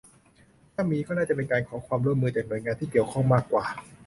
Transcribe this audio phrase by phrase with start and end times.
[0.73, 3.65] ถ้ามี ก็น่าจะเป็นการขอความร่วมมือจากหน่วยงานที่เกี่ยวข้องมากกว่า